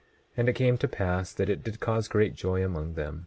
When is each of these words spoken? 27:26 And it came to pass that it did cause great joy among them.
27:26 0.31 0.37
And 0.37 0.49
it 0.49 0.53
came 0.53 0.77
to 0.79 0.87
pass 0.87 1.31
that 1.31 1.47
it 1.47 1.63
did 1.63 1.79
cause 1.79 2.07
great 2.07 2.33
joy 2.33 2.65
among 2.65 2.95
them. 2.95 3.19